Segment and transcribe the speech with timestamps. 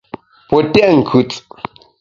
[0.47, 1.29] Pue tèt nkùt.